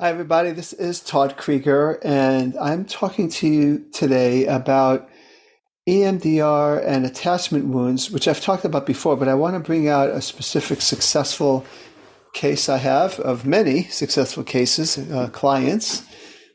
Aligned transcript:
Hi, 0.00 0.10
everybody. 0.10 0.52
This 0.52 0.72
is 0.74 1.00
Todd 1.00 1.36
Creager, 1.36 1.98
and 2.04 2.56
I'm 2.58 2.84
talking 2.84 3.28
to 3.30 3.48
you 3.48 3.84
today 3.92 4.46
about 4.46 5.08
EMDR 5.88 6.86
and 6.86 7.04
attachment 7.04 7.64
wounds, 7.64 8.08
which 8.08 8.28
I've 8.28 8.40
talked 8.40 8.64
about 8.64 8.86
before, 8.86 9.16
but 9.16 9.26
I 9.26 9.34
want 9.34 9.54
to 9.54 9.60
bring 9.60 9.88
out 9.88 10.10
a 10.10 10.20
specific 10.20 10.82
successful 10.82 11.66
case 12.32 12.68
I 12.68 12.76
have 12.76 13.18
of 13.18 13.44
many 13.44 13.88
successful 13.88 14.44
cases, 14.44 14.98
uh, 14.98 15.30
clients. 15.30 16.04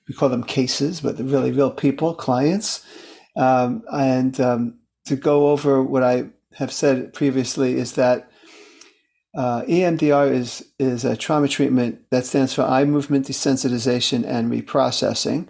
We 0.08 0.16
call 0.16 0.30
them 0.30 0.46
cases, 0.46 1.02
but 1.02 1.18
they're 1.18 1.26
really 1.26 1.52
real 1.52 1.72
people, 1.72 2.16
clients. 2.16 2.88
Um, 3.36 3.84
and 3.92 4.40
um, 4.40 4.80
to 5.08 5.18
go 5.18 5.50
over 5.50 5.84
what 5.84 6.02
I 6.02 6.30
have 6.54 6.72
said 6.72 7.12
previously 7.12 7.74
is 7.74 7.96
that 7.96 8.32
uh, 9.36 9.64
EMDR 9.64 10.32
is 10.32 10.64
is 10.78 11.06
a 11.06 11.18
trauma 11.18 11.48
treatment 11.48 12.00
that 12.12 12.26
stands 12.26 12.54
for 12.54 12.64
eye 12.64 12.86
movement 12.86 13.28
desensitization 13.28 14.26
and 14.28 14.52
reprocessing, 14.52 15.48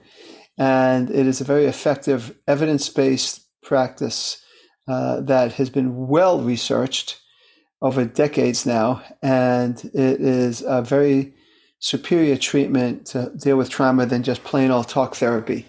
and 0.58 1.10
it 1.10 1.28
is 1.28 1.42
a 1.42 1.46
very 1.46 1.66
effective 1.66 2.36
evidence 2.48 2.88
based 2.90 3.42
practice 3.62 4.42
uh, 4.88 5.20
that 5.22 5.54
has 5.54 5.70
been 5.70 6.08
well 6.08 6.42
researched 6.42 7.20
over 7.82 8.06
decades 8.06 8.66
now, 8.66 9.04
and 9.22 9.84
it 9.94 10.22
is 10.22 10.64
a 10.66 10.82
very 10.82 11.34
superior 11.80 12.38
treatment 12.38 13.06
to 13.06 13.30
deal 13.38 13.58
with 13.58 13.70
trauma 13.70 14.06
than 14.06 14.24
just 14.24 14.46
plain 14.46 14.72
old 14.72 14.88
talk 14.88 15.16
therapy. 15.16 15.66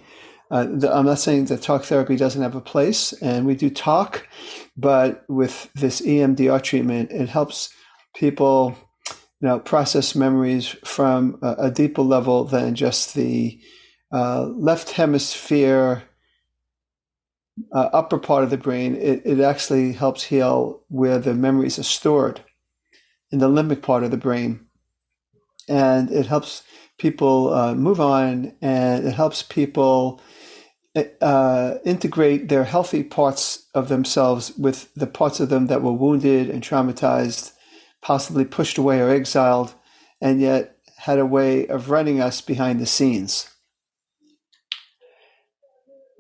Uh, 0.48 0.66
the, 0.70 0.94
I'm 0.94 1.06
not 1.06 1.19
saying 1.19 1.47
that 1.47 1.62
talk 1.62 1.83
therapy 1.83 2.14
doesn't 2.14 2.42
have 2.42 2.55
a 2.55 2.60
place, 2.60 3.12
and 3.14 3.44
we 3.44 3.56
do 3.56 3.69
talk, 3.69 4.28
but 4.77 5.25
with 5.28 5.69
this 5.75 6.00
EMDR 6.00 6.62
treatment, 6.62 7.10
it 7.10 7.28
helps 7.28 7.75
people 8.14 8.76
you 9.40 9.48
know 9.48 9.58
process 9.58 10.14
memories 10.14 10.68
from 10.84 11.38
a, 11.42 11.54
a 11.58 11.70
deeper 11.70 12.02
level 12.02 12.44
than 12.44 12.74
just 12.74 13.14
the 13.14 13.60
uh, 14.12 14.44
left 14.44 14.92
hemisphere 14.92 16.04
uh, 17.72 17.90
upper 17.92 18.18
part 18.18 18.44
of 18.44 18.50
the 18.50 18.56
brain. 18.56 18.96
It, 18.96 19.22
it 19.24 19.40
actually 19.40 19.92
helps 19.92 20.24
heal 20.24 20.82
where 20.88 21.18
the 21.18 21.34
memories 21.34 21.78
are 21.78 21.84
stored 21.84 22.40
in 23.30 23.38
the 23.38 23.48
limbic 23.48 23.82
part 23.82 24.02
of 24.02 24.10
the 24.10 24.16
brain. 24.16 24.66
And 25.68 26.10
it 26.10 26.26
helps 26.26 26.62
people 26.98 27.52
uh, 27.52 27.74
move 27.74 28.00
on 28.00 28.54
and 28.60 29.06
it 29.06 29.14
helps 29.14 29.42
people 29.42 30.20
uh, 31.20 31.74
integrate 31.84 32.48
their 32.48 32.64
healthy 32.64 33.02
parts 33.02 33.66
of 33.74 33.88
themselves 33.88 34.56
with 34.56 34.92
the 34.94 35.06
parts 35.06 35.40
of 35.40 35.48
them 35.48 35.66
that 35.66 35.82
were 35.82 35.92
wounded 35.92 36.48
and 36.48 36.62
traumatized 36.62 37.52
possibly 38.05 38.44
pushed 38.44 38.78
away 38.78 39.00
or 39.00 39.08
exiled, 39.08 39.74
and 40.20 40.41
yet 40.41 40.77
had 40.98 41.19
a 41.19 41.27
way 41.27 41.66
of 41.66 41.91
running 41.91 42.20
us 42.20 42.41
behind 42.41 42.78
the 42.78 42.86
scenes. 42.86 43.50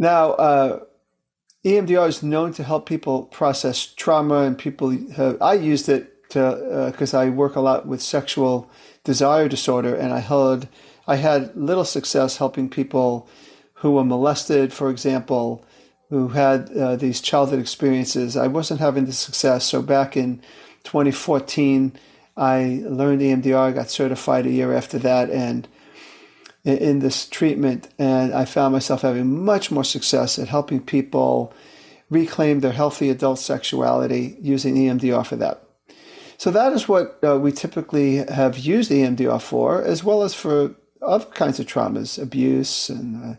Now, 0.00 0.32
uh, 0.32 0.80
EMDR 1.64 2.08
is 2.08 2.22
known 2.22 2.52
to 2.54 2.64
help 2.64 2.86
people 2.86 3.24
process 3.24 3.86
trauma, 3.86 4.40
and 4.40 4.58
people 4.58 4.90
have, 5.12 5.40
I 5.40 5.54
used 5.54 5.88
it 5.88 6.10
because 6.28 7.14
uh, 7.14 7.20
I 7.20 7.28
work 7.28 7.54
a 7.54 7.60
lot 7.60 7.86
with 7.86 8.02
sexual 8.02 8.68
desire 9.04 9.48
disorder, 9.48 9.94
and 9.94 10.12
I 10.12 10.20
had 10.20 10.68
I 11.06 11.16
had 11.16 11.54
little 11.54 11.84
success 11.84 12.38
helping 12.38 12.70
people 12.70 13.28
who 13.74 13.92
were 13.92 14.04
molested, 14.04 14.72
for 14.72 14.88
example, 14.88 15.64
who 16.08 16.28
had 16.28 16.70
uh, 16.70 16.96
these 16.96 17.20
childhood 17.20 17.60
experiences. 17.60 18.38
I 18.38 18.46
wasn't 18.46 18.80
having 18.80 19.04
the 19.04 19.12
success, 19.12 19.66
so 19.66 19.82
back 19.82 20.16
in 20.16 20.40
2014, 20.84 21.92
I 22.36 22.82
learned 22.84 23.20
EMDR, 23.20 23.74
got 23.74 23.90
certified 23.90 24.46
a 24.46 24.50
year 24.50 24.72
after 24.72 24.98
that, 25.00 25.30
and 25.30 25.68
in 26.64 27.00
this 27.00 27.28
treatment, 27.28 27.88
and 27.98 28.32
I 28.32 28.46
found 28.46 28.72
myself 28.72 29.02
having 29.02 29.44
much 29.44 29.70
more 29.70 29.84
success 29.84 30.38
at 30.38 30.48
helping 30.48 30.80
people 30.80 31.52
reclaim 32.08 32.60
their 32.60 32.72
healthy 32.72 33.10
adult 33.10 33.38
sexuality 33.38 34.36
using 34.40 34.74
EMDR 34.76 35.26
for 35.26 35.36
that. 35.36 35.62
So 36.38 36.50
that 36.50 36.72
is 36.72 36.88
what 36.88 37.18
uh, 37.22 37.38
we 37.38 37.52
typically 37.52 38.16
have 38.16 38.58
used 38.58 38.90
EMDR 38.90 39.40
for, 39.40 39.82
as 39.82 40.02
well 40.02 40.22
as 40.22 40.34
for 40.34 40.74
other 41.02 41.26
kinds 41.26 41.60
of 41.60 41.66
traumas, 41.66 42.20
abuse, 42.20 42.88
and 42.88 43.38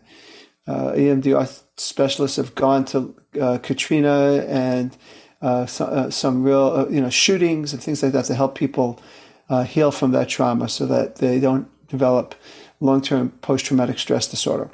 uh, 0.66 0.70
uh, 0.70 0.92
EMDR 0.92 1.62
specialists 1.76 2.36
have 2.36 2.54
gone 2.54 2.84
to 2.86 3.14
uh, 3.40 3.58
Katrina 3.58 4.44
and 4.48 4.96
uh, 5.42 5.66
so, 5.66 5.84
uh, 5.86 6.10
some 6.10 6.42
real 6.42 6.72
uh, 6.74 6.88
you 6.88 7.00
know 7.00 7.10
shootings 7.10 7.72
and 7.72 7.82
things 7.82 8.02
like 8.02 8.12
that 8.12 8.24
to 8.26 8.34
help 8.34 8.54
people 8.54 9.00
uh, 9.48 9.64
heal 9.64 9.90
from 9.90 10.12
that 10.12 10.28
trauma 10.28 10.68
so 10.68 10.86
that 10.86 11.16
they 11.16 11.38
don't 11.38 11.68
develop 11.88 12.34
long-term 12.80 13.30
post-traumatic 13.40 13.98
stress 13.98 14.26
disorder. 14.26 14.70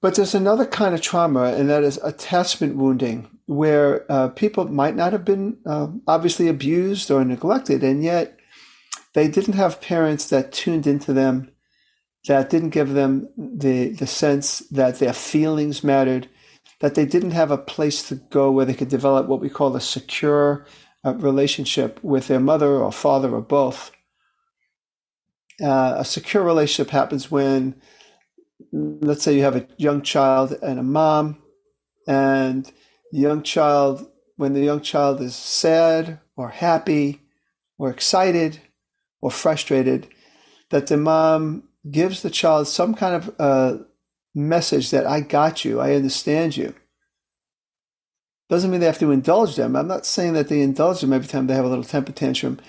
But 0.00 0.14
there's 0.14 0.34
another 0.34 0.66
kind 0.66 0.94
of 0.94 1.00
trauma, 1.00 1.44
and 1.54 1.68
that 1.68 1.82
is 1.82 1.98
attachment 1.98 2.76
wounding, 2.76 3.28
where 3.46 4.10
uh, 4.10 4.28
people 4.28 4.66
might 4.68 4.94
not 4.94 5.12
have 5.12 5.24
been 5.24 5.58
um, 5.66 6.02
obviously 6.06 6.48
abused 6.48 7.10
or 7.10 7.24
neglected, 7.24 7.82
and 7.82 8.04
yet 8.04 8.38
they 9.14 9.28
didn't 9.28 9.54
have 9.54 9.80
parents 9.80 10.28
that 10.28 10.52
tuned 10.52 10.86
into 10.86 11.12
them, 11.12 11.50
that 12.28 12.50
didn't 12.50 12.70
give 12.70 12.92
them 12.92 13.28
the 13.36 13.88
the 13.88 14.06
sense 14.06 14.60
that 14.70 14.98
their 14.98 15.14
feelings 15.14 15.82
mattered, 15.82 16.28
that 16.80 16.94
they 16.94 17.06
didn't 17.06 17.30
have 17.30 17.50
a 17.50 17.58
place 17.58 18.06
to 18.08 18.16
go 18.16 18.50
where 18.50 18.66
they 18.66 18.74
could 18.74 18.88
develop 18.88 19.26
what 19.26 19.40
we 19.40 19.48
call 19.48 19.74
a 19.74 19.80
secure 19.80 20.66
uh, 21.04 21.14
relationship 21.14 22.02
with 22.02 22.28
their 22.28 22.40
mother 22.40 22.76
or 22.76 22.92
father 22.92 23.34
or 23.34 23.40
both. 23.40 23.92
Uh, 25.62 25.94
a 25.98 26.04
secure 26.04 26.42
relationship 26.42 26.90
happens 26.90 27.30
when, 27.30 27.74
let's 28.72 29.22
say, 29.22 29.34
you 29.34 29.42
have 29.42 29.56
a 29.56 29.66
young 29.78 30.02
child 30.02 30.52
and 30.62 30.78
a 30.78 30.82
mom, 30.82 31.42
and 32.06 32.70
the 33.10 33.18
young 33.18 33.42
child, 33.42 34.06
when 34.36 34.52
the 34.52 34.60
young 34.60 34.80
child 34.80 35.20
is 35.20 35.34
sad 35.34 36.20
or 36.36 36.50
happy 36.50 37.22
or 37.78 37.90
excited 37.90 38.60
or 39.22 39.30
frustrated, 39.30 40.08
that 40.70 40.88
the 40.88 40.96
mom 40.96 41.62
gives 41.90 42.20
the 42.20 42.30
child 42.30 42.68
some 42.68 42.94
kind 42.94 43.14
of 43.14 43.34
uh, 43.38 43.82
message 44.36 44.90
that 44.90 45.06
I 45.06 45.20
got 45.20 45.64
you, 45.64 45.80
I 45.80 45.94
understand 45.94 46.56
you. 46.56 46.74
Doesn't 48.48 48.70
mean 48.70 48.80
they 48.80 48.86
have 48.86 48.98
to 49.00 49.10
indulge 49.10 49.56
them. 49.56 49.74
I'm 49.74 49.88
not 49.88 50.06
saying 50.06 50.34
that 50.34 50.48
they 50.48 50.60
indulge 50.60 51.00
them 51.00 51.12
every 51.12 51.26
time 51.26 51.46
they 51.46 51.54
have 51.54 51.64
a 51.64 51.68
little 51.68 51.82
temper 51.82 52.12
tantrum, 52.12 52.60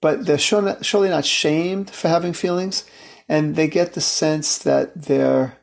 but 0.00 0.24
they're 0.24 0.38
surely 0.38 1.08
not 1.10 1.24
shamed 1.26 1.90
for 1.90 2.08
having 2.08 2.32
feelings, 2.32 2.84
and 3.28 3.56
they 3.56 3.68
get 3.68 3.92
the 3.92 4.00
sense 4.00 4.56
that 4.58 5.02
their 5.02 5.58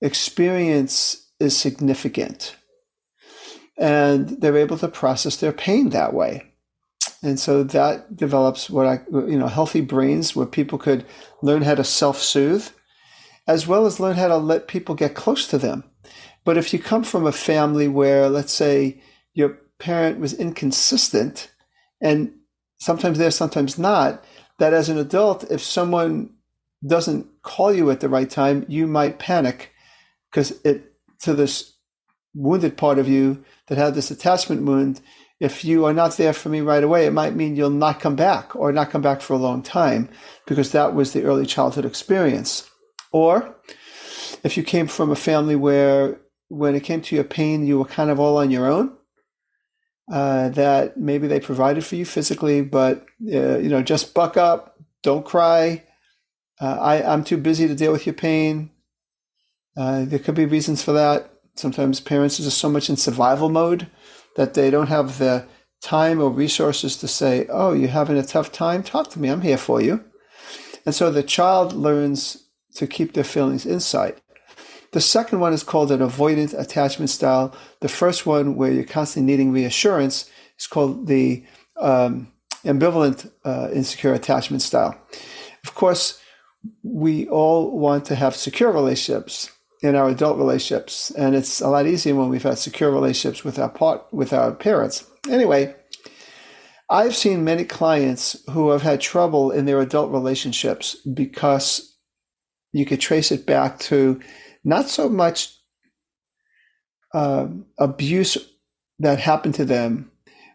experience 0.00 1.30
is 1.38 1.56
significant. 1.56 2.56
And 3.76 4.28
they're 4.40 4.56
able 4.56 4.78
to 4.78 4.88
process 4.88 5.36
their 5.36 5.52
pain 5.52 5.90
that 5.90 6.14
way. 6.14 6.52
And 7.22 7.38
so 7.40 7.62
that 7.64 8.16
develops 8.16 8.68
what 8.68 8.86
I, 8.86 9.00
you 9.10 9.38
know, 9.38 9.48
healthy 9.48 9.80
brains 9.80 10.36
where 10.36 10.46
people 10.46 10.78
could 10.78 11.04
learn 11.42 11.62
how 11.62 11.74
to 11.74 11.84
self 11.84 12.20
soothe 12.20 12.68
as 13.46 13.66
well 13.66 13.86
as 13.86 14.00
learn 14.00 14.16
how 14.16 14.28
to 14.28 14.36
let 14.36 14.68
people 14.68 14.94
get 14.94 15.14
close 15.14 15.46
to 15.48 15.58
them. 15.58 15.84
But 16.44 16.56
if 16.56 16.72
you 16.72 16.78
come 16.78 17.04
from 17.04 17.26
a 17.26 17.32
family 17.32 17.88
where, 17.88 18.28
let's 18.28 18.52
say, 18.52 19.00
your 19.32 19.58
parent 19.78 20.20
was 20.20 20.34
inconsistent, 20.34 21.50
and 22.00 22.32
sometimes 22.78 23.18
there, 23.18 23.30
sometimes 23.30 23.78
not, 23.78 24.24
that 24.58 24.72
as 24.72 24.88
an 24.88 24.98
adult, 24.98 25.50
if 25.50 25.62
someone 25.62 26.30
doesn't 26.86 27.26
call 27.42 27.72
you 27.72 27.90
at 27.90 28.00
the 28.00 28.08
right 28.08 28.28
time, 28.28 28.64
you 28.68 28.86
might 28.86 29.18
panic 29.18 29.72
because 30.30 30.60
it 30.64 30.92
to 31.20 31.34
this 31.34 31.74
wounded 32.34 32.76
part 32.76 32.98
of 32.98 33.08
you 33.08 33.42
that 33.68 33.78
had 33.78 33.94
this 33.94 34.10
attachment 34.10 34.62
wound. 34.62 35.00
If 35.40 35.64
you 35.64 35.84
are 35.86 35.92
not 35.92 36.16
there 36.16 36.32
for 36.32 36.48
me 36.48 36.60
right 36.60 36.84
away, 36.84 37.06
it 37.06 37.12
might 37.12 37.34
mean 37.34 37.56
you'll 37.56 37.70
not 37.70 38.00
come 38.00 38.16
back 38.16 38.54
or 38.54 38.72
not 38.72 38.90
come 38.90 39.02
back 39.02 39.20
for 39.20 39.34
a 39.34 39.38
long 39.38 39.62
time 39.62 40.08
because 40.46 40.72
that 40.72 40.94
was 40.94 41.12
the 41.12 41.24
early 41.24 41.46
childhood 41.46 41.84
experience. 41.84 42.68
Or 43.14 43.54
if 44.42 44.56
you 44.56 44.64
came 44.64 44.88
from 44.88 45.12
a 45.12 45.16
family 45.16 45.54
where 45.54 46.20
when 46.48 46.74
it 46.74 46.82
came 46.82 47.00
to 47.02 47.14
your 47.14 47.24
pain, 47.24 47.64
you 47.64 47.78
were 47.78 47.84
kind 47.84 48.10
of 48.10 48.18
all 48.18 48.38
on 48.38 48.50
your 48.50 48.66
own, 48.66 48.96
uh, 50.12 50.48
that 50.48 50.96
maybe 50.96 51.28
they 51.28 51.38
provided 51.38 51.84
for 51.84 51.94
you 51.94 52.04
physically, 52.04 52.60
but 52.60 53.06
uh, 53.32 53.58
you 53.58 53.68
know, 53.68 53.82
just 53.82 54.14
buck 54.14 54.36
up, 54.36 54.76
don't 55.04 55.24
cry. 55.24 55.84
Uh, 56.60 56.76
I, 56.80 57.12
I'm 57.12 57.22
too 57.22 57.36
busy 57.36 57.68
to 57.68 57.74
deal 57.76 57.92
with 57.92 58.04
your 58.04 58.16
pain. 58.16 58.70
Uh, 59.76 60.04
there 60.04 60.18
could 60.18 60.34
be 60.34 60.44
reasons 60.44 60.82
for 60.82 60.90
that. 60.92 61.30
Sometimes 61.54 62.00
parents 62.00 62.40
are 62.40 62.42
just 62.42 62.58
so 62.58 62.68
much 62.68 62.90
in 62.90 62.96
survival 62.96 63.48
mode 63.48 63.86
that 64.34 64.54
they 64.54 64.72
don't 64.72 64.88
have 64.88 65.18
the 65.18 65.46
time 65.80 66.20
or 66.20 66.30
resources 66.30 66.96
to 66.96 67.06
say, 67.06 67.46
Oh, 67.48 67.74
you're 67.74 67.90
having 67.90 68.18
a 68.18 68.24
tough 68.24 68.50
time? 68.50 68.82
Talk 68.82 69.10
to 69.10 69.20
me. 69.20 69.28
I'm 69.28 69.42
here 69.42 69.56
for 69.56 69.80
you. 69.80 70.02
And 70.84 70.94
so 70.96 71.12
the 71.12 71.22
child 71.22 71.72
learns 71.74 72.43
to 72.74 72.86
keep 72.86 73.14
their 73.14 73.24
feelings 73.24 73.66
inside. 73.66 74.20
The 74.92 75.00
second 75.00 75.40
one 75.40 75.52
is 75.52 75.64
called 75.64 75.90
an 75.90 76.00
avoidant 76.00 76.58
attachment 76.58 77.10
style. 77.10 77.54
The 77.80 77.88
first 77.88 78.26
one, 78.26 78.54
where 78.54 78.70
you're 78.70 78.84
constantly 78.84 79.32
needing 79.32 79.50
reassurance, 79.50 80.30
is 80.58 80.68
called 80.68 81.08
the 81.08 81.44
um, 81.80 82.32
ambivalent 82.64 83.30
uh, 83.44 83.70
insecure 83.72 84.14
attachment 84.14 84.62
style. 84.62 84.96
Of 85.64 85.74
course, 85.74 86.20
we 86.82 87.26
all 87.28 87.76
want 87.76 88.04
to 88.06 88.14
have 88.14 88.36
secure 88.36 88.70
relationships 88.70 89.50
in 89.82 89.96
our 89.96 90.08
adult 90.08 90.38
relationships, 90.38 91.10
and 91.10 91.34
it's 91.34 91.60
a 91.60 91.68
lot 91.68 91.86
easier 91.86 92.14
when 92.14 92.28
we've 92.28 92.42
had 92.42 92.58
secure 92.58 92.90
relationships 92.90 93.44
with 93.44 93.58
our 93.58 93.68
part 93.68 94.02
with 94.12 94.32
our 94.32 94.52
parents. 94.52 95.04
Anyway, 95.28 95.74
I've 96.88 97.16
seen 97.16 97.44
many 97.44 97.64
clients 97.64 98.36
who 98.50 98.70
have 98.70 98.82
had 98.82 99.00
trouble 99.00 99.50
in 99.50 99.64
their 99.64 99.80
adult 99.80 100.10
relationships 100.10 100.94
because 100.96 101.93
you 102.74 102.84
could 102.84 103.00
trace 103.00 103.30
it 103.30 103.46
back 103.46 103.78
to 103.78 104.20
not 104.64 104.88
so 104.88 105.08
much 105.08 105.56
uh, 107.14 107.46
abuse 107.78 108.36
that 108.98 109.20
happened 109.20 109.54
to 109.54 109.64
them, 109.64 110.10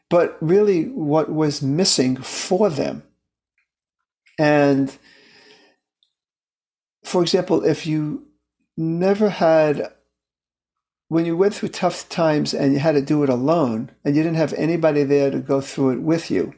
but 0.10 0.38
really 0.42 0.84
what 0.90 1.32
was 1.32 1.62
missing 1.62 2.18
for 2.18 2.70
them. 2.70 3.04
And 4.38 4.96
for 7.06 7.22
example, 7.22 7.64
if 7.64 7.88
you 7.88 8.28
never 8.76 9.30
had, 9.30 9.94
when 11.08 11.26
you 11.26 11.38
went 11.38 11.54
through 11.54 11.70
tough 11.70 12.10
times 12.10 12.54
and 12.54 12.74
you 12.74 12.80
had 12.80 12.96
to 12.96 13.02
do 13.02 13.24
it 13.24 13.30
alone 13.30 13.92
and 14.04 14.14
you 14.14 14.24
didn't 14.24 14.36
have 14.36 14.54
anybody 14.54 15.04
there 15.04 15.32
to 15.32 15.40
go 15.40 15.62
through 15.62 15.92
it 15.92 16.02
with 16.02 16.30
you, 16.30 16.54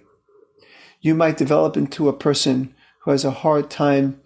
you 1.02 1.14
might 1.14 1.38
develop 1.38 1.78
into 1.78 2.10
a 2.10 2.14
person 2.14 2.74
who 3.04 3.12
has 3.12 3.24
a 3.24 3.30
hard 3.30 3.70
time 3.70 4.20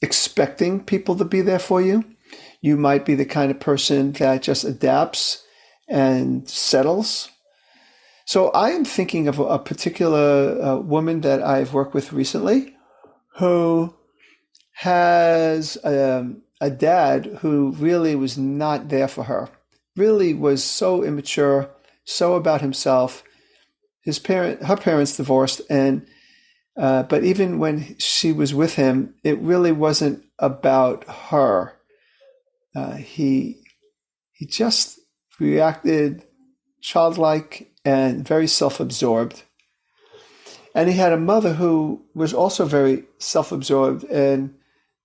expecting 0.00 0.84
people 0.84 1.16
to 1.16 1.24
be 1.24 1.40
there 1.40 1.58
for 1.58 1.80
you. 1.80 2.04
You 2.60 2.76
might 2.76 3.04
be 3.04 3.14
the 3.14 3.24
kind 3.24 3.50
of 3.50 3.60
person 3.60 4.12
that 4.12 4.42
just 4.42 4.64
adapts 4.64 5.44
and 5.88 6.48
settles. 6.48 7.30
So 8.26 8.50
I 8.50 8.70
am 8.70 8.84
thinking 8.84 9.26
of 9.26 9.38
a 9.38 9.58
particular 9.58 10.60
uh, 10.60 10.76
woman 10.76 11.22
that 11.22 11.42
I've 11.42 11.72
worked 11.72 11.94
with 11.94 12.12
recently 12.12 12.76
who 13.36 13.94
has 14.74 15.78
um, 15.82 16.42
a 16.60 16.70
dad 16.70 17.38
who 17.40 17.72
really 17.72 18.14
was 18.14 18.36
not 18.36 18.90
there 18.90 19.08
for 19.08 19.24
her, 19.24 19.48
really 19.96 20.34
was 20.34 20.62
so 20.62 21.02
immature, 21.02 21.70
so 22.04 22.34
about 22.34 22.60
himself. 22.60 23.24
His 24.02 24.18
parent, 24.18 24.64
her 24.64 24.76
parents 24.76 25.16
divorced, 25.16 25.62
and 25.70 26.06
uh, 26.78 27.02
but 27.02 27.24
even 27.24 27.58
when 27.58 27.96
she 27.98 28.32
was 28.32 28.54
with 28.54 28.76
him, 28.76 29.14
it 29.24 29.38
really 29.40 29.72
wasn't 29.72 30.24
about 30.38 31.04
her. 31.08 31.74
Uh, 32.74 32.94
he 32.94 33.60
he 34.32 34.46
just 34.46 35.00
reacted 35.40 36.22
childlike 36.80 37.72
and 37.84 38.26
very 38.26 38.46
self-absorbed. 38.46 39.42
And 40.74 40.88
he 40.88 40.96
had 40.96 41.12
a 41.12 41.16
mother 41.16 41.54
who 41.54 42.04
was 42.14 42.32
also 42.32 42.64
very 42.64 43.04
self-absorbed 43.18 44.04
and 44.04 44.54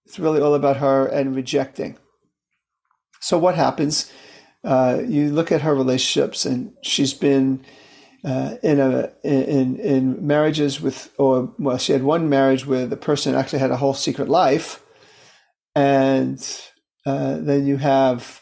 it's 0.06 0.20
really 0.20 0.42
all 0.42 0.54
about 0.54 0.78
her 0.78 1.08
and 1.08 1.36
rejecting. 1.36 1.98
So 3.22 3.38
what 3.38 3.56
happens? 3.56 4.12
Uh, 4.64 5.02
you 5.08 5.32
look 5.32 5.52
at 5.52 5.62
her 5.62 5.74
relationships, 5.74 6.46
and 6.46 6.74
she's 6.84 7.14
been 7.14 7.66
uh, 8.24 8.56
in 8.64 8.80
a 8.80 9.12
in 9.24 9.78
in 9.78 10.26
marriages 10.26 10.80
with, 10.82 11.14
or 11.18 11.54
well, 11.60 11.78
she 11.78 11.92
had 11.92 12.04
one 12.04 12.30
marriage 12.30 12.66
where 12.66 12.88
the 12.88 12.98
person 12.98 13.36
actually 13.36 13.60
had 13.60 13.72
a 13.72 13.78
whole 13.78 13.94
secret 13.94 14.30
life, 14.30 14.82
and 15.76 16.40
uh, 17.06 17.38
then 17.38 17.66
you 17.66 17.78
have 17.78 18.40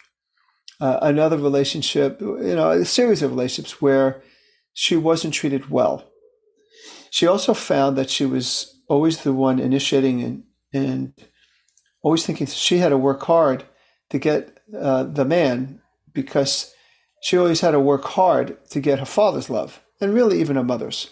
uh, 0.80 1.00
another 1.02 1.38
relationship, 1.38 2.22
you 2.22 2.56
know, 2.56 2.72
a 2.72 2.86
series 2.86 3.22
of 3.22 3.32
relationships 3.32 3.82
where 3.82 4.22
she 4.74 4.96
wasn't 4.96 5.34
treated 5.34 5.70
well. 5.70 6.04
She 7.10 7.28
also 7.28 7.54
found 7.54 7.98
that 7.98 8.10
she 8.10 8.26
was 8.26 8.82
always 8.88 9.24
the 9.24 9.34
one 9.34 9.60
initiating 9.60 10.22
and 10.22 10.44
and 10.74 11.14
always 12.04 12.26
thinking 12.26 12.48
she 12.48 12.78
had 12.78 12.90
to 12.90 12.98
work 12.98 13.24
hard 13.24 13.64
to 14.10 14.20
get 14.20 14.60
uh, 14.78 15.04
the 15.04 15.26
man 15.26 15.82
because 16.14 16.74
she 17.22 17.38
always 17.38 17.62
had 17.62 17.72
to 17.72 17.80
work 17.80 18.04
hard 18.04 18.58
to 18.72 18.80
get 18.80 19.00
her 19.00 19.06
father's 19.06 19.50
love 19.50 19.82
and 20.02 20.14
really 20.14 20.42
even 20.42 20.56
her 20.56 20.64
mother's. 20.64 21.12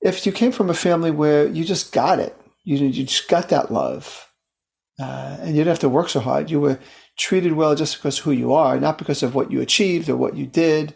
If 0.00 0.24
you 0.24 0.32
came 0.32 0.52
from 0.52 0.70
a 0.70 0.74
family 0.74 1.10
where 1.10 1.46
you 1.46 1.64
just 1.64 1.92
got 1.92 2.20
it, 2.20 2.36
you, 2.64 2.78
you 2.78 3.04
just 3.04 3.28
got 3.28 3.48
that 3.48 3.72
love, 3.72 4.28
uh, 5.00 5.38
and 5.40 5.48
you 5.48 5.56
didn't 5.56 5.68
have 5.68 5.78
to 5.80 5.88
work 5.88 6.08
so 6.08 6.20
hard, 6.20 6.50
you 6.50 6.60
were 6.60 6.78
treated 7.16 7.52
well 7.52 7.74
just 7.74 7.96
because 7.96 8.18
who 8.18 8.30
you 8.30 8.52
are, 8.52 8.78
not 8.78 8.98
because 8.98 9.22
of 9.22 9.34
what 9.34 9.50
you 9.50 9.60
achieved 9.60 10.08
or 10.08 10.16
what 10.16 10.36
you 10.36 10.46
did. 10.46 10.94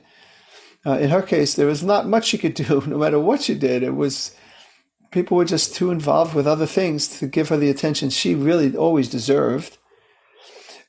Uh, 0.86 0.98
in 0.98 1.10
her 1.10 1.22
case, 1.22 1.54
there 1.54 1.66
was 1.66 1.82
not 1.82 2.06
much 2.06 2.26
she 2.26 2.38
could 2.38 2.54
do, 2.54 2.82
no 2.86 2.98
matter 2.98 3.18
what 3.18 3.42
she 3.42 3.54
did. 3.54 3.82
It 3.82 3.96
was 3.96 4.34
people 5.10 5.36
were 5.36 5.44
just 5.44 5.74
too 5.74 5.90
involved 5.90 6.34
with 6.34 6.46
other 6.46 6.66
things 6.66 7.08
to 7.18 7.26
give 7.26 7.48
her 7.48 7.56
the 7.56 7.70
attention 7.70 8.10
she 8.10 8.34
really 8.34 8.76
always 8.76 9.08
deserved. 9.08 9.78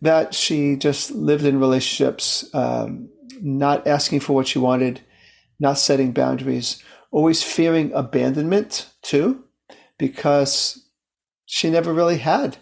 That 0.03 0.33
she 0.33 0.75
just 0.75 1.11
lived 1.11 1.45
in 1.45 1.59
relationships, 1.59 2.53
um, 2.53 3.09
not 3.41 3.87
asking 3.87 4.19
for 4.19 4.33
what 4.33 4.47
she 4.47 4.59
wanted, 4.59 5.01
not 5.59 5.77
setting 5.77 6.11
boundaries, 6.11 6.83
always 7.11 7.41
fearing 7.41 7.91
abandonment 7.93 8.89
too, 9.01 9.45
because 9.97 10.89
she 11.45 11.69
never 11.69 11.93
really 11.93 12.17
had 12.17 12.57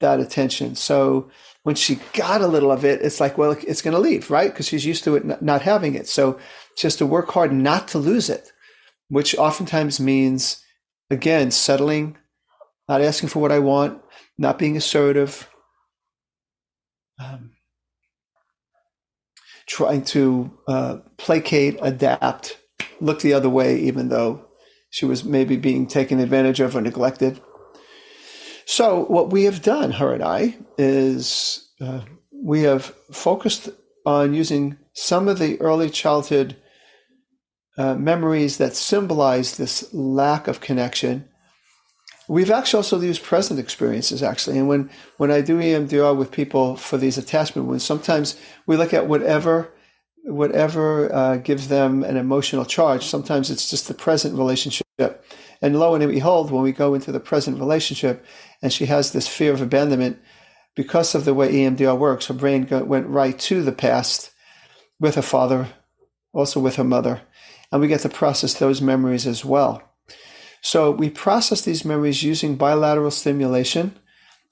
that 0.00 0.20
attention. 0.20 0.74
So 0.74 1.30
when 1.62 1.76
she 1.76 1.98
got 2.12 2.42
a 2.42 2.46
little 2.46 2.70
of 2.70 2.84
it, 2.84 3.00
it's 3.00 3.20
like, 3.20 3.38
well, 3.38 3.52
it's 3.52 3.82
going 3.82 3.94
to 3.94 4.00
leave, 4.00 4.30
right? 4.30 4.50
Because 4.52 4.68
she's 4.68 4.84
used 4.84 5.04
to 5.04 5.16
it 5.16 5.42
not 5.42 5.62
having 5.62 5.94
it. 5.94 6.08
So 6.08 6.38
just 6.76 6.98
to 6.98 7.06
work 7.06 7.30
hard 7.30 7.52
not 7.52 7.88
to 7.88 7.98
lose 7.98 8.28
it, 8.28 8.52
which 9.08 9.34
oftentimes 9.36 9.98
means 9.98 10.62
again, 11.10 11.50
settling, 11.50 12.18
not 12.88 13.00
asking 13.00 13.30
for 13.30 13.40
what 13.40 13.52
I 13.52 13.60
want, 13.60 14.02
not 14.36 14.58
being 14.58 14.76
assertive, 14.76 15.48
um, 17.18 17.52
trying 19.66 20.04
to 20.04 20.56
uh, 20.68 20.96
placate, 21.16 21.78
adapt, 21.82 22.58
look 23.00 23.20
the 23.20 23.32
other 23.32 23.48
way, 23.48 23.78
even 23.80 24.08
though 24.08 24.46
she 24.90 25.04
was 25.04 25.24
maybe 25.24 25.56
being 25.56 25.86
taken 25.86 26.20
advantage 26.20 26.60
of 26.60 26.76
or 26.76 26.80
neglected. 26.80 27.40
So, 28.64 29.04
what 29.04 29.30
we 29.30 29.44
have 29.44 29.62
done, 29.62 29.92
her 29.92 30.12
and 30.12 30.22
I, 30.22 30.56
is 30.76 31.68
uh, 31.80 32.00
we 32.32 32.62
have 32.62 32.86
focused 33.12 33.68
on 34.04 34.34
using 34.34 34.78
some 34.92 35.28
of 35.28 35.38
the 35.38 35.60
early 35.60 35.90
childhood 35.90 36.56
uh, 37.78 37.94
memories 37.94 38.56
that 38.56 38.74
symbolize 38.74 39.56
this 39.56 39.92
lack 39.92 40.48
of 40.48 40.60
connection. 40.60 41.28
We've 42.28 42.50
actually 42.50 42.78
also 42.78 43.00
used 43.00 43.22
present 43.22 43.60
experiences, 43.60 44.22
actually. 44.22 44.58
And 44.58 44.68
when, 44.68 44.90
when 45.16 45.30
I 45.30 45.40
do 45.40 45.58
EMDR 45.58 46.16
with 46.16 46.32
people 46.32 46.76
for 46.76 46.96
these 46.96 47.18
attachment 47.18 47.68
wounds, 47.68 47.84
sometimes 47.84 48.36
we 48.66 48.76
look 48.76 48.92
at 48.92 49.06
whatever 49.06 49.72
whatever 50.24 51.14
uh, 51.14 51.36
gives 51.36 51.68
them 51.68 52.02
an 52.02 52.16
emotional 52.16 52.64
charge. 52.64 53.04
Sometimes 53.04 53.48
it's 53.48 53.70
just 53.70 53.86
the 53.86 53.94
present 53.94 54.36
relationship. 54.36 54.84
And 55.62 55.78
lo 55.78 55.94
and 55.94 56.10
behold, 56.10 56.50
when 56.50 56.64
we 56.64 56.72
go 56.72 56.94
into 56.94 57.12
the 57.12 57.20
present 57.20 57.60
relationship 57.60 58.26
and 58.60 58.72
she 58.72 58.86
has 58.86 59.12
this 59.12 59.28
fear 59.28 59.52
of 59.52 59.62
abandonment, 59.62 60.18
because 60.74 61.14
of 61.14 61.26
the 61.26 61.32
way 61.32 61.52
EMDR 61.52 61.96
works, 61.96 62.26
her 62.26 62.34
brain 62.34 62.64
go, 62.64 62.82
went 62.82 63.06
right 63.06 63.38
to 63.38 63.62
the 63.62 63.70
past 63.70 64.32
with 64.98 65.14
her 65.14 65.22
father, 65.22 65.68
also 66.32 66.58
with 66.58 66.74
her 66.74 66.82
mother 66.82 67.20
and 67.70 67.80
we 67.80 67.88
get 67.88 68.00
to 68.00 68.08
process 68.08 68.54
those 68.54 68.80
memories 68.80 69.26
as 69.26 69.44
well. 69.44 69.82
So 70.66 70.90
we 70.90 71.10
process 71.10 71.60
these 71.60 71.84
memories 71.84 72.24
using 72.24 72.56
bilateral 72.56 73.12
stimulation, 73.12 73.96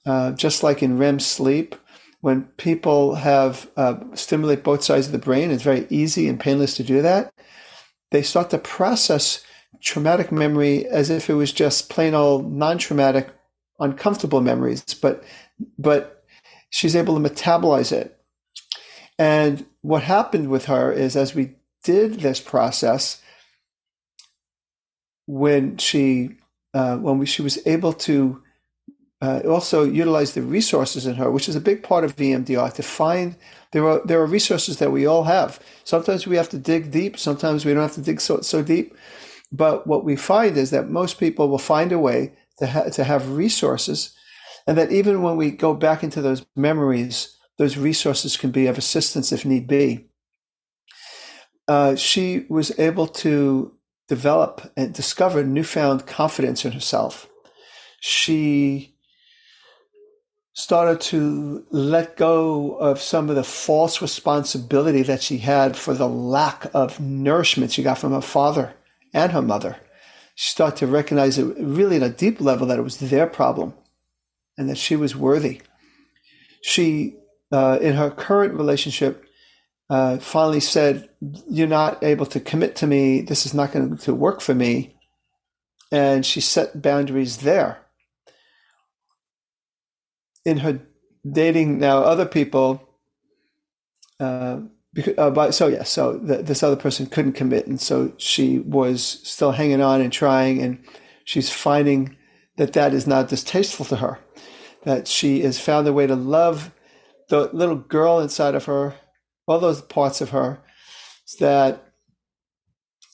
uh, 0.05 0.31
just 0.31 0.63
like 0.63 0.81
in 0.81 0.97
REM 0.97 1.19
sleep. 1.19 1.75
When 2.21 2.43
people 2.55 3.15
have 3.15 3.69
uh, 3.75 3.97
stimulate 4.13 4.63
both 4.63 4.81
sides 4.81 5.07
of 5.07 5.11
the 5.11 5.17
brain, 5.17 5.51
it's 5.51 5.61
very 5.61 5.85
easy 5.89 6.29
and 6.29 6.39
painless 6.39 6.73
to 6.77 6.83
do 6.83 7.01
that. 7.01 7.33
They 8.11 8.21
start 8.21 8.49
to 8.51 8.57
process 8.57 9.43
traumatic 9.81 10.31
memory 10.31 10.85
as 10.85 11.09
if 11.09 11.29
it 11.29 11.33
was 11.33 11.51
just 11.51 11.89
plain 11.89 12.13
old 12.13 12.49
non-traumatic, 12.49 13.27
uncomfortable 13.81 14.39
memories, 14.39 14.85
but 14.93 15.21
but 15.77 16.23
she's 16.69 16.95
able 16.95 17.21
to 17.21 17.29
metabolize 17.29 17.91
it. 17.91 18.17
And 19.19 19.65
what 19.81 20.03
happened 20.03 20.49
with 20.49 20.67
her 20.67 20.93
is 20.93 21.17
as 21.17 21.35
we 21.35 21.55
did 21.83 22.21
this 22.21 22.39
process 22.39 23.21
when 25.27 25.77
she 25.77 26.37
uh, 26.73 26.97
when 26.97 27.19
we, 27.19 27.25
she 27.25 27.41
was 27.41 27.65
able 27.65 27.93
to 27.93 28.41
uh, 29.21 29.39
also 29.47 29.83
utilize 29.83 30.33
the 30.33 30.41
resources 30.41 31.05
in 31.05 31.15
her, 31.15 31.31
which 31.31 31.47
is 31.47 31.55
a 31.55 31.61
big 31.61 31.83
part 31.83 32.03
of 32.03 32.15
EMDR, 32.17 32.73
to 32.73 32.83
find 32.83 33.35
there 33.71 33.87
are 33.87 34.01
there 34.05 34.21
are 34.21 34.25
resources 34.25 34.77
that 34.77 34.91
we 34.91 35.05
all 35.05 35.23
have. 35.23 35.59
Sometimes 35.83 36.27
we 36.27 36.35
have 36.35 36.49
to 36.49 36.57
dig 36.57 36.91
deep. 36.91 37.17
Sometimes 37.17 37.65
we 37.65 37.73
don't 37.73 37.81
have 37.81 37.93
to 37.93 38.01
dig 38.01 38.21
so 38.21 38.41
so 38.41 38.61
deep. 38.61 38.95
But 39.51 39.87
what 39.87 40.03
we 40.03 40.15
find 40.15 40.57
is 40.57 40.69
that 40.71 40.89
most 40.89 41.19
people 41.19 41.49
will 41.49 41.57
find 41.57 41.91
a 41.91 41.99
way 41.99 42.33
to 42.57 42.67
ha- 42.67 42.89
to 42.89 43.03
have 43.03 43.31
resources, 43.31 44.13
and 44.67 44.77
that 44.77 44.91
even 44.91 45.21
when 45.21 45.37
we 45.37 45.51
go 45.51 45.73
back 45.73 46.03
into 46.03 46.21
those 46.21 46.45
memories, 46.55 47.37
those 47.57 47.77
resources 47.77 48.37
can 48.37 48.51
be 48.51 48.67
of 48.67 48.77
assistance 48.77 49.31
if 49.31 49.45
need 49.45 49.67
be. 49.67 50.07
Uh, 51.67 51.95
she 51.95 52.45
was 52.49 52.77
able 52.77 53.07
to 53.07 53.74
develop 54.07 54.71
and 54.77 54.93
discover 54.93 55.43
newfound 55.43 56.05
confidence 56.05 56.65
in 56.65 56.71
herself. 56.71 57.27
She 57.99 58.95
started 60.53 61.01
to 61.01 61.65
let 61.69 62.15
go 62.15 62.75
of 62.77 63.01
some 63.01 63.29
of 63.29 63.35
the 63.35 63.43
false 63.43 64.01
responsibility 64.01 65.01
that 65.01 65.21
she 65.21 65.39
had 65.39 65.75
for 65.75 65.93
the 65.93 66.07
lack 66.07 66.67
of 66.73 66.99
nourishment 66.99 67.73
she 67.73 67.83
got 67.83 67.97
from 67.97 68.13
her 68.13 68.21
father 68.21 68.73
and 69.13 69.33
her 69.33 69.41
mother. 69.41 69.75
She 70.35 70.51
started 70.51 70.77
to 70.77 70.87
recognize 70.87 71.37
it 71.37 71.55
really 71.57 71.97
at 71.97 72.03
a 72.03 72.09
deep 72.09 72.39
level 72.39 72.67
that 72.67 72.79
it 72.79 72.83
was 72.83 72.99
their 72.99 73.27
problem 73.27 73.73
and 74.57 74.69
that 74.69 74.77
she 74.77 74.95
was 74.95 75.15
worthy. 75.15 75.61
She, 76.61 77.15
uh, 77.51 77.77
in 77.81 77.95
her 77.95 78.09
current 78.09 78.53
relationship, 78.53 79.24
uh, 79.89 80.17
finally 80.17 80.59
said, 80.59 81.09
You're 81.49 81.67
not 81.67 82.03
able 82.03 82.25
to 82.27 82.39
commit 82.39 82.75
to 82.77 82.87
me. 82.87 83.21
This 83.21 83.45
is 83.45 83.53
not 83.53 83.71
going 83.71 83.97
to 83.97 84.13
work 84.13 84.41
for 84.41 84.53
me. 84.53 84.97
And 85.91 86.25
she 86.25 86.41
set 86.41 86.81
boundaries 86.81 87.37
there 87.37 87.85
in 90.45 90.57
her 90.57 90.79
dating 91.29 91.79
now 91.79 91.99
other 91.99 92.25
people, 92.25 92.87
uh, 94.19 94.59
because, 94.93 95.17
uh, 95.17 95.31
but 95.31 95.53
so 95.53 95.67
yeah, 95.67 95.83
so 95.83 96.17
the, 96.17 96.37
this 96.37 96.63
other 96.63 96.75
person 96.75 97.07
couldn't 97.07 97.33
commit, 97.33 97.67
and 97.67 97.81
so 97.81 98.13
she 98.17 98.59
was 98.59 99.03
still 99.03 99.51
hanging 99.51 99.81
on 99.81 100.01
and 100.01 100.13
trying, 100.13 100.61
and 100.61 100.83
she's 101.25 101.49
finding 101.49 102.15
that 102.57 102.73
that 102.73 102.93
is 102.93 103.05
not 103.05 103.27
distasteful 103.27 103.85
to 103.87 103.97
her, 103.97 104.19
that 104.83 105.07
she 105.07 105.41
has 105.41 105.59
found 105.59 105.87
a 105.87 105.93
way 105.93 106.07
to 106.07 106.15
love 106.15 106.71
the 107.29 107.49
little 107.51 107.75
girl 107.75 108.19
inside 108.19 108.55
of 108.55 108.65
her, 108.65 108.95
all 109.47 109.59
those 109.59 109.81
parts 109.81 110.21
of 110.21 110.29
her, 110.29 110.59
that 111.39 111.93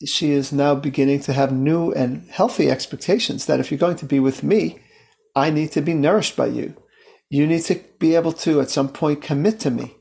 she 0.05 0.31
is 0.31 0.51
now 0.51 0.75
beginning 0.75 1.19
to 1.21 1.33
have 1.33 1.51
new 1.51 1.91
and 1.91 2.27
healthy 2.29 2.69
expectations 2.69 3.45
that 3.45 3.59
if 3.59 3.71
you're 3.71 3.77
going 3.77 3.97
to 3.97 4.05
be 4.05 4.19
with 4.19 4.43
me, 4.43 4.79
I 5.35 5.49
need 5.49 5.71
to 5.73 5.81
be 5.81 5.93
nourished 5.93 6.35
by 6.35 6.47
you. 6.47 6.75
You 7.29 7.47
need 7.47 7.63
to 7.63 7.79
be 7.99 8.15
able 8.15 8.33
to, 8.33 8.59
at 8.59 8.69
some 8.69 8.89
point, 8.89 9.21
commit 9.21 9.59
to 9.61 9.71
me. 9.71 9.95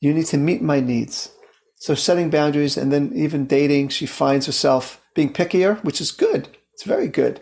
You 0.00 0.12
need 0.12 0.26
to 0.26 0.36
meet 0.36 0.62
my 0.62 0.80
needs. 0.80 1.30
So, 1.76 1.94
setting 1.94 2.30
boundaries 2.30 2.76
and 2.76 2.92
then 2.92 3.12
even 3.14 3.46
dating, 3.46 3.88
she 3.90 4.06
finds 4.06 4.46
herself 4.46 5.00
being 5.14 5.32
pickier, 5.32 5.82
which 5.84 6.00
is 6.00 6.10
good. 6.10 6.48
It's 6.72 6.82
very 6.82 7.08
good. 7.08 7.40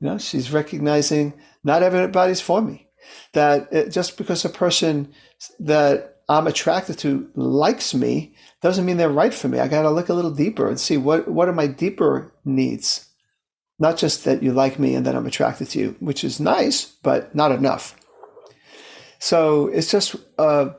You 0.00 0.08
know, 0.08 0.18
she's 0.18 0.52
recognizing 0.52 1.34
not 1.64 1.82
everybody's 1.82 2.40
for 2.40 2.60
me. 2.60 2.88
That 3.32 3.90
just 3.90 4.16
because 4.16 4.44
a 4.44 4.48
person 4.48 5.12
that 5.58 6.11
I'm 6.28 6.46
attracted 6.46 6.98
to 6.98 7.30
likes 7.34 7.94
me 7.94 8.34
doesn't 8.60 8.84
mean 8.84 8.96
they're 8.96 9.08
right 9.08 9.34
for 9.34 9.48
me. 9.48 9.58
I 9.58 9.68
got 9.68 9.82
to 9.82 9.90
look 9.90 10.08
a 10.08 10.14
little 10.14 10.30
deeper 10.30 10.68
and 10.68 10.78
see 10.78 10.96
what, 10.96 11.28
what 11.28 11.48
are 11.48 11.52
my 11.52 11.66
deeper 11.66 12.32
needs. 12.44 13.08
Not 13.78 13.96
just 13.96 14.24
that 14.24 14.42
you 14.42 14.52
like 14.52 14.78
me 14.78 14.94
and 14.94 15.04
that 15.06 15.16
I'm 15.16 15.26
attracted 15.26 15.70
to 15.70 15.78
you, 15.78 15.96
which 15.98 16.22
is 16.22 16.38
nice, 16.38 16.84
but 16.84 17.34
not 17.34 17.50
enough. 17.52 17.96
So 19.18 19.68
it's 19.68 19.90
just 19.90 20.16
uh, 20.38 20.70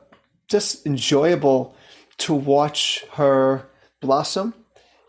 just 0.48 0.86
enjoyable 0.86 1.74
to 2.18 2.34
watch 2.34 3.04
her 3.12 3.66
blossom, 4.00 4.54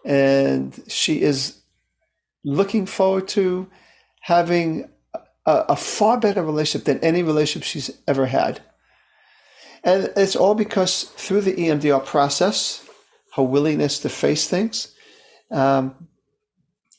and 0.06 0.82
she 0.88 1.22
is 1.22 1.62
looking 2.44 2.86
forward 2.86 3.28
to 3.30 3.68
having 4.22 4.90
a, 5.14 5.20
a 5.46 5.76
far 5.76 6.18
better 6.18 6.44
relationship 6.44 6.86
than 6.86 7.00
any 7.04 7.24
relationship 7.24 7.66
she's 7.68 7.92
ever 8.08 8.26
had. 8.26 8.62
And 9.86 10.12
it's 10.18 10.36
all 10.36 10.56
because 10.56 11.04
through 11.04 11.42
the 11.42 11.54
EMDR 11.54 12.04
process, 12.04 12.84
her 13.36 13.44
willingness 13.44 14.00
to 14.00 14.10
face 14.10 14.50
things, 14.50 14.94
um, 15.52 16.08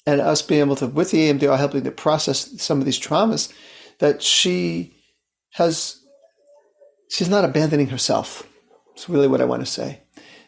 and 0.06 0.20
us 0.20 0.40
being 0.40 0.60
able 0.60 0.76
to, 0.76 0.86
with 0.86 1.10
the 1.10 1.28
EMDR, 1.28 1.58
helping 1.58 1.82
to 1.82 1.90
process 1.90 2.62
some 2.62 2.78
of 2.78 2.84
these 2.84 2.98
traumas, 2.98 3.52
that 3.98 4.22
she 4.22 4.94
has 5.54 6.00
she's 7.08 7.28
not 7.28 7.44
abandoning 7.44 7.88
herself. 7.88 8.48
It's 8.94 9.08
really 9.08 9.28
what 9.28 9.40
I 9.40 9.44
want 9.44 9.64
to 9.64 9.70
say. 9.70 10.02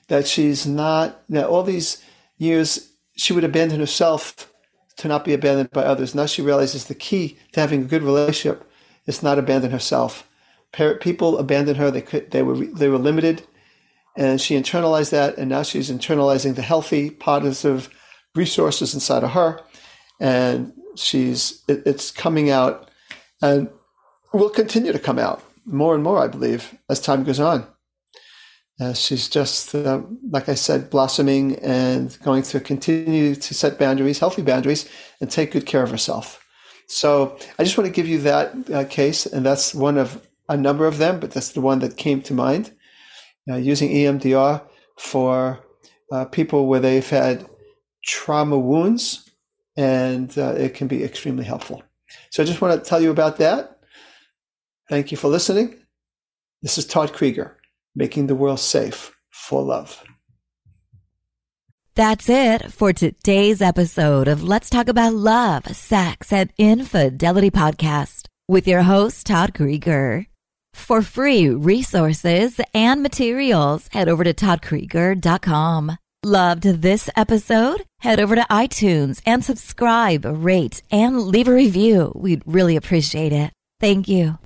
That 0.09 0.27
she's 0.27 0.67
not, 0.67 1.23
that 1.29 1.47
all 1.47 1.63
these 1.63 2.03
years, 2.37 2.93
she 3.17 3.33
would 3.33 3.45
abandon 3.45 3.81
herself 3.81 4.53
to 4.97 5.09
not 5.09 5.25
be 5.25 5.35
abandoned 5.35 5.71
by 5.71 5.85
others. 5.85 6.15
Now 6.15 6.27
she 6.27 6.43
realizes 6.43 6.85
the 6.85 6.95
key 6.95 7.39
to 7.53 7.61
having 7.61 7.83
a 7.83 7.87
good 7.87 8.03
relationship 8.03 8.65
is 9.07 9.23
not 9.23 9.39
abandon 9.39 9.71
herself. 9.71 10.29
People 10.73 11.39
abandoned 11.39 11.79
her, 11.79 11.91
they, 11.91 12.03
could, 12.03 12.31
they, 12.31 12.43
were, 12.43 12.57
they 12.57 12.89
were 12.89 12.99
limited, 12.99 13.43
and 14.17 14.41
she 14.41 14.59
internalized 14.59 15.11
that, 15.11 15.39
and 15.39 15.49
now 15.49 15.63
she's 15.63 15.91
internalizing 15.91 16.55
the 16.55 16.63
healthy, 16.63 17.11
positive 17.11 17.89
resources 18.35 18.95
inside 18.95 19.25
of 19.25 19.31
her, 19.31 19.61
and 20.21 20.73
she's 20.95 21.63
it, 21.69 21.83
it's 21.87 22.11
coming 22.11 22.51
out 22.51 22.91
and 23.41 23.71
will 24.33 24.51
continue 24.51 24.93
to 24.93 24.99
come 24.99 25.19
out 25.19 25.43
more 25.65 25.95
and 25.95 26.05
more, 26.05 26.19
I 26.19 26.29
believe, 26.29 26.77
as 26.89 27.01
time 27.01 27.25
goes 27.25 27.41
on. 27.41 27.67
Uh, 28.81 28.93
she's 28.93 29.29
just, 29.29 29.75
uh, 29.75 30.03
like 30.31 30.49
I 30.49 30.55
said, 30.55 30.91
blossoming 30.91 31.57
and 31.57 32.17
going 32.23 32.43
to 32.45 32.61
continue 32.61 33.35
to 33.35 33.55
set 33.55 33.79
boundaries, 33.79 34.21
healthy 34.21 34.43
boundaries, 34.43 34.89
and 35.21 35.31
take 35.31 35.53
good 35.53 35.67
care 35.67 35.83
of 35.83 35.91
herself. 35.91 36.45
So 36.87 37.39
I 37.59 37.65
just 37.65 37.77
want 37.77 37.87
to 37.89 37.93
give 37.93 38.09
you 38.09 38.19
that 38.21 38.71
uh, 38.73 38.85
case, 38.85 39.27
and 39.27 39.45
that's 39.45 39.75
one 39.75 39.99
of 39.99 40.27
a 40.49 40.57
number 40.57 40.87
of 40.87 40.99
them, 40.99 41.21
but 41.21 41.31
that's 41.31 41.53
the 41.53 41.61
one 41.61 41.81
that 41.81 41.97
came 41.97 42.23
to 42.23 42.35
mind. 42.35 42.73
Uh, 43.51 43.57
using 43.57 43.91
EMDR 43.91 44.63
for 44.99 45.65
uh, 46.13 46.27
people 46.27 46.67
where 46.67 46.81
they've 46.81 47.09
had 47.09 47.49
trauma 48.05 48.59
wounds, 48.59 49.31
and 49.77 50.37
uh, 50.37 50.55
it 50.57 50.75
can 50.75 50.87
be 50.87 51.03
extremely 51.03 51.45
helpful. 51.45 51.83
So 52.31 52.43
I 52.43 52.47
just 52.47 52.61
want 52.61 52.83
to 52.83 52.89
tell 52.89 53.01
you 53.01 53.11
about 53.11 53.39
that. 53.39 53.79
Thank 54.89 55.11
you 55.11 55.17
for 55.17 55.29
listening. 55.29 55.77
This 56.63 56.77
is 56.77 56.87
Todd 56.87 57.13
Creager, 57.13 57.55
making 57.95 58.27
the 58.27 58.35
world 58.35 58.61
safe 58.61 59.15
for 59.31 59.63
love. 59.63 60.03
That's 61.95 62.29
it 62.29 62.73
for 62.73 62.93
today's 62.93 63.61
episode 63.61 64.29
of 64.29 64.43
Let's 64.43 64.71
Talk 64.71 64.89
About 64.89 65.15
Love, 65.15 65.67
Sex, 65.75 66.33
and 66.33 66.53
Infidelity 66.57 67.51
podcast 67.51 68.27
with 68.47 68.69
your 68.69 68.83
host, 68.83 69.27
Todd 69.27 69.53
Creager. 69.53 70.27
For 70.79 71.03
free 71.03 71.51
resources 71.51 72.61
and 72.73 73.03
materials, 73.03 73.89
head 73.93 74.09
over 74.09 74.25
to 74.25 74.33
toddcreager.com. 74.33 75.99
Loved 76.25 76.63
this 76.63 77.11
episode? 77.15 77.85
Head 78.01 78.19
over 78.19 78.35
to 78.35 78.47
iTunes 78.51 79.21
and 79.27 79.45
subscribe, 79.45 80.25
rate, 80.25 80.83
and 80.91 81.21
leave 81.21 81.47
a 81.47 81.53
review. 81.53 82.13
We'd 82.17 82.43
really 82.47 82.77
appreciate 82.77 83.33
it. 83.33 83.53
Thank 83.81 84.09
you. 84.09 84.39